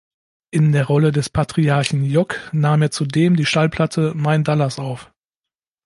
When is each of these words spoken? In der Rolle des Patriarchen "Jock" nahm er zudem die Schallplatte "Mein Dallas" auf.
In 0.49 0.71
der 0.71 0.85
Rolle 0.87 1.11
des 1.11 1.29
Patriarchen 1.29 2.03
"Jock" 2.05 2.49
nahm 2.53 2.81
er 2.81 2.89
zudem 2.89 3.35
die 3.35 3.45
Schallplatte 3.45 4.13
"Mein 4.15 4.43
Dallas" 4.43 4.79
auf. 4.79 5.11